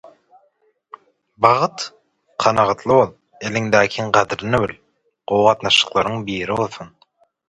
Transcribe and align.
Bagt? 1.45 1.83
Kanagatly 2.43 2.89
bol, 2.95 3.05
eliňdäkiň 3.49 4.09
gadryny 4.15 4.63
bil, 4.63 4.73
gowy 5.33 5.45
gatnaşyklaryň 5.51 6.19
bolsun… 6.31 6.91